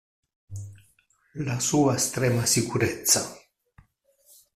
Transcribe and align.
La 1.35 1.59
sua 1.59 1.93
estrema 1.93 2.43
sicurezza. 2.47 3.39